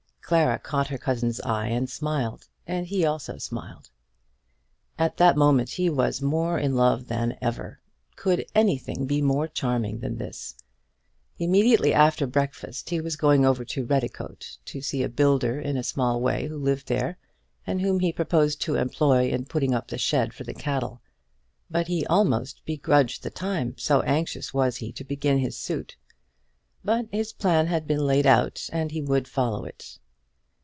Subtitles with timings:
[0.31, 3.89] Clara caught her cousin's eye and smiled, and he also smiled.
[4.97, 7.81] At that moment he was more in love than ever.
[8.15, 10.55] Could anything be more charming than this?
[11.37, 15.83] Immediately after breakfast he was going over to Redicote, to see a builder in a
[15.83, 17.17] small way who lived there,
[17.67, 21.01] and whom he proposed to employ in putting up the shed for the cattle;
[21.69, 25.97] but he almost begrudged the time, so anxious was he to begin his suit.
[26.85, 29.97] But his plan had been laid out and he would follow it.